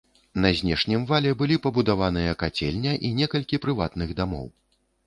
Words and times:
На 0.43 0.51
знешнім 0.59 1.03
вале 1.11 1.33
былі 1.41 1.59
пабудаваныя 1.67 2.33
кацельня 2.43 2.99
і 3.07 3.17
некалькі 3.21 3.65
прыватных 3.69 4.09
дамоў. 4.25 4.53